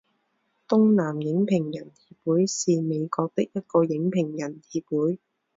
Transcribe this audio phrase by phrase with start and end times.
[0.67, 5.19] 东南影评人协会是美国的一个影评人协会。